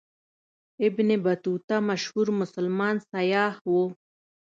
[0.87, 3.73] ابن بطوطه مشهور مسلمان سیاح و.